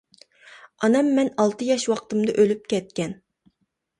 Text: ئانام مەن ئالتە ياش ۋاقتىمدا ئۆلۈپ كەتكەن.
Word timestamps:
ئانام 0.85 1.09
مەن 1.19 1.29
ئالتە 1.43 1.67
ياش 1.69 1.85
ۋاقتىمدا 1.93 2.35
ئۆلۈپ 2.43 2.65
كەتكەن. 2.75 3.13